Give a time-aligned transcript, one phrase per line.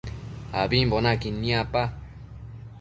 [0.59, 1.81] Ambimbo naquid niapa